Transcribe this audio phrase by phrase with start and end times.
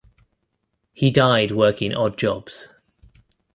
[0.93, 2.69] He died working odd jobs.